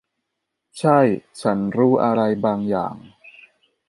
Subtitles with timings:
[0.79, 0.99] ใช่
[1.41, 2.95] ฉันรู้อะไรบางอย่าง